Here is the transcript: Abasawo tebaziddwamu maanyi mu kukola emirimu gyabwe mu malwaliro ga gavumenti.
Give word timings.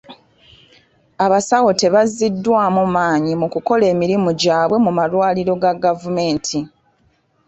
Abasawo 1.25 1.69
tebaziddwamu 1.81 2.83
maanyi 2.95 3.33
mu 3.41 3.47
kukola 3.53 3.83
emirimu 3.93 4.29
gyabwe 4.41 4.77
mu 4.85 4.91
malwaliro 4.97 5.53
ga 5.61 5.73
gavumenti. 5.83 6.59